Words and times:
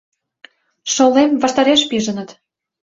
—Шолем 0.93 1.31
ваштареш 1.41 1.81
пижыныт! 1.89 2.29